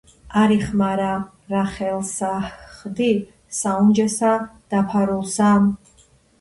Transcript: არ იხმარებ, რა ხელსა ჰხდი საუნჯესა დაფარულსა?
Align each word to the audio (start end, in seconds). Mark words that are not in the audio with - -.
არ 0.43 0.51
იხმარებ, 0.53 1.27
რა 1.55 1.61
ხელსა 1.75 2.31
ჰხდი 2.47 3.11
საუნჯესა 3.61 4.35
დაფარულსა? 4.75 5.55